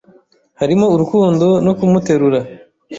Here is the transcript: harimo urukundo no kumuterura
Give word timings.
harimo 0.59 0.85
urukundo 0.93 1.47
no 1.65 1.73
kumuterura 1.77 2.39